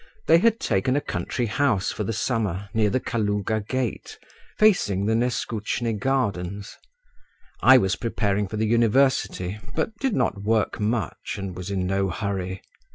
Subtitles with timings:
[0.25, 4.17] They had taken a country house for the summer near the Kalouga gate,
[4.57, 6.75] facing the Neskutchny gardens.
[7.61, 12.09] I was preparing for the university, but did not work much and was in no
[12.09, 12.63] hurry.